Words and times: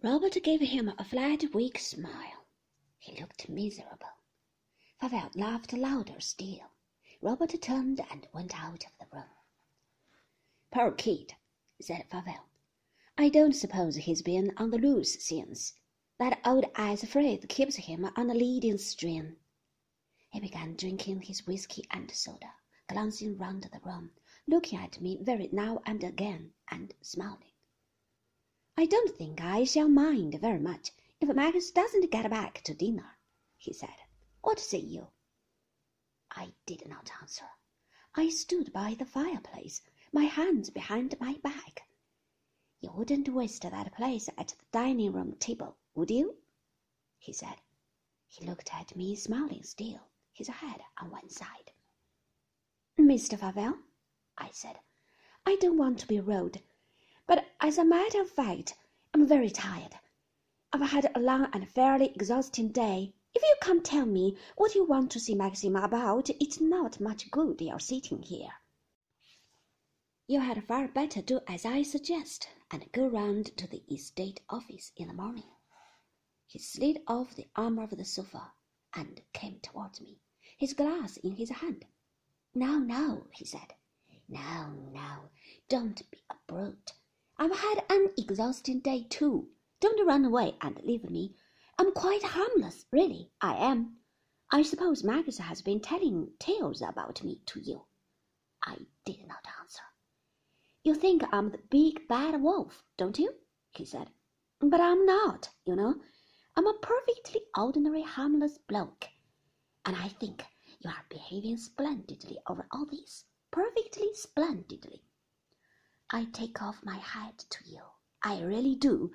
Robert 0.00 0.40
gave 0.44 0.60
him 0.60 0.92
a 0.96 1.04
flat, 1.04 1.52
weak 1.52 1.76
smile. 1.76 2.46
He 3.00 3.20
looked 3.20 3.48
miserable. 3.48 4.06
Favell 5.02 5.34
laughed 5.34 5.72
louder 5.72 6.20
still. 6.20 6.70
Robert 7.20 7.60
turned 7.60 8.00
and 8.08 8.28
went 8.32 8.56
out 8.56 8.86
of 8.86 8.92
the 9.00 9.06
room. 9.12 9.30
Poor 10.70 10.92
kid, 10.92 11.34
said 11.80 12.08
Favell. 12.08 12.44
I 13.16 13.28
don't 13.28 13.56
suppose 13.56 13.96
he's 13.96 14.22
been 14.22 14.52
on 14.56 14.70
the 14.70 14.78
loose 14.78 15.20
since. 15.20 15.74
That 16.18 16.40
old 16.44 16.66
ass 16.76 17.04
Frith 17.04 17.48
keeps 17.48 17.74
him 17.74 18.08
on 18.14 18.30
a 18.30 18.34
leading 18.34 18.78
string. 18.78 19.34
He 20.30 20.38
began 20.38 20.76
drinking 20.76 21.22
his 21.22 21.44
whisky 21.44 21.84
and 21.90 22.08
soda, 22.12 22.54
glancing 22.88 23.36
round 23.36 23.64
the 23.64 23.80
room, 23.80 24.12
looking 24.46 24.78
at 24.78 25.00
me 25.00 25.18
very 25.20 25.48
now 25.50 25.82
and 25.86 26.04
again, 26.04 26.52
and 26.70 26.94
smiling. 27.02 27.47
I 28.80 28.86
don't 28.86 29.16
think 29.16 29.40
I 29.40 29.64
shall 29.64 29.88
mind 29.88 30.36
very 30.40 30.60
much 30.60 30.92
if 31.20 31.28
Max 31.34 31.72
doesn't 31.72 32.12
get 32.12 32.30
back 32.30 32.62
to 32.62 32.72
dinner, 32.72 33.18
he 33.56 33.72
said. 33.72 33.96
What 34.40 34.60
say 34.60 34.78
you? 34.78 35.08
I 36.30 36.52
did 36.64 36.86
not 36.86 37.10
answer. 37.20 37.50
I 38.14 38.28
stood 38.28 38.72
by 38.72 38.94
the 38.94 39.04
fireplace, 39.04 39.82
my 40.12 40.26
hands 40.26 40.70
behind 40.70 41.18
my 41.18 41.38
back. 41.42 41.88
You 42.80 42.92
wouldn't 42.92 43.28
waste 43.28 43.62
that 43.62 43.92
place 43.96 44.28
at 44.38 44.54
the 44.56 44.64
dining 44.70 45.10
room 45.10 45.34
table, 45.40 45.76
would 45.96 46.12
you? 46.12 46.36
he 47.18 47.32
said. 47.32 47.60
He 48.28 48.46
looked 48.46 48.72
at 48.72 48.94
me, 48.94 49.16
smiling 49.16 49.64
still, 49.64 50.02
his 50.32 50.46
head 50.46 50.82
on 50.98 51.10
one 51.10 51.30
side. 51.30 51.72
Mr. 52.96 53.36
Favell, 53.36 53.82
I 54.36 54.50
said, 54.52 54.78
I 55.44 55.56
don't 55.56 55.78
want 55.78 55.98
to 55.98 56.06
be 56.06 56.20
rude, 56.20 56.62
but 57.28 57.44
as 57.60 57.76
a 57.76 57.84
matter 57.84 58.22
of 58.22 58.30
fact, 58.30 58.74
I'm 59.12 59.26
very 59.26 59.50
tired. 59.50 59.94
I've 60.72 60.80
had 60.80 61.10
a 61.14 61.20
long 61.20 61.48
and 61.52 61.70
fairly 61.70 62.06
exhausting 62.06 62.72
day. 62.72 63.12
If 63.34 63.42
you 63.42 63.54
can't 63.60 63.84
tell 63.84 64.06
me 64.06 64.38
what 64.56 64.74
you 64.74 64.84
want 64.84 65.10
to 65.10 65.20
see 65.20 65.34
Maxim 65.34 65.76
about, 65.76 66.30
it's 66.30 66.58
not 66.58 67.00
much 67.00 67.30
good 67.30 67.60
your 67.60 67.80
sitting 67.80 68.22
here. 68.22 68.48
You 70.26 70.40
had 70.40 70.64
far 70.64 70.88
better 70.88 71.20
do 71.20 71.40
as 71.46 71.66
I 71.66 71.82
suggest 71.82 72.48
and 72.70 72.90
go 72.92 73.06
round 73.06 73.56
to 73.58 73.66
the 73.66 73.82
estate 73.90 74.40
office 74.48 74.92
in 74.96 75.08
the 75.08 75.14
morning. 75.14 75.50
He 76.46 76.58
slid 76.58 77.02
off 77.06 77.36
the 77.36 77.48
arm 77.54 77.78
of 77.78 77.90
the 77.90 78.06
sofa 78.06 78.52
and 78.94 79.20
came 79.34 79.60
towards 79.60 80.00
me, 80.00 80.18
his 80.56 80.72
glass 80.72 81.18
in 81.18 81.32
his 81.32 81.50
hand. 81.50 81.84
No, 82.54 82.78
no, 82.78 83.26
he 83.32 83.44
said. 83.44 83.74
No, 84.28 84.70
no, 84.92 85.28
don't 85.68 86.10
be 86.10 86.22
a 86.30 86.34
brute. 86.46 86.92
I've 87.40 87.56
had 87.56 87.84
an 87.88 88.10
exhausting 88.18 88.80
day 88.80 89.04
too. 89.08 89.48
Don't 89.80 90.04
run 90.04 90.24
away 90.24 90.56
and 90.60 90.82
leave 90.82 91.08
me. 91.08 91.36
I'm 91.78 91.92
quite 91.92 92.24
harmless, 92.24 92.84
really, 92.90 93.30
I 93.40 93.54
am. 93.54 93.98
I 94.50 94.62
suppose 94.62 95.04
Max 95.04 95.38
has 95.38 95.62
been 95.62 95.80
telling 95.80 96.32
tales 96.40 96.82
about 96.82 97.22
me 97.22 97.42
to 97.46 97.60
you. 97.60 97.86
I 98.64 98.86
did 99.04 99.26
not 99.28 99.46
answer. 99.60 99.82
You 100.82 100.96
think 100.96 101.22
I'm 101.30 101.50
the 101.50 101.58
big 101.58 102.08
bad 102.08 102.42
wolf, 102.42 102.82
don't 102.96 103.18
you? 103.18 103.34
he 103.70 103.84
said. 103.84 104.10
But 104.58 104.80
I'm 104.80 105.06
not, 105.06 105.50
you 105.64 105.76
know. 105.76 106.00
I'm 106.56 106.66
a 106.66 106.74
perfectly 106.74 107.42
ordinary 107.56 108.02
harmless 108.02 108.58
bloke. 108.58 109.06
And 109.84 109.94
I 109.94 110.08
think 110.08 110.44
you 110.80 110.90
are 110.90 111.06
behaving 111.08 111.58
splendidly 111.58 112.38
over 112.48 112.66
all 112.72 112.86
this. 112.86 113.26
Perfectly 113.52 114.12
splendidly. 114.14 115.04
I 116.10 116.24
take 116.24 116.62
off 116.62 116.84
my 116.84 116.96
hat 116.96 117.44
to 117.50 117.64
you. 117.68 117.82
I 118.22 118.40
really 118.40 118.74
do. 118.74 119.12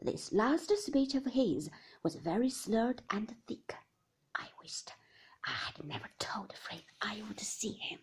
This 0.00 0.32
last 0.32 0.76
speech 0.78 1.14
of 1.14 1.26
his 1.26 1.70
was 2.02 2.16
very 2.16 2.50
slurred 2.50 3.02
and 3.08 3.36
thick. 3.46 3.76
I 4.34 4.48
wished 4.60 4.92
I 5.46 5.52
had 5.52 5.84
never 5.84 6.10
told 6.18 6.52
Frith 6.56 6.84
I 7.00 7.22
would 7.28 7.38
see 7.38 7.72
him. 7.72 8.00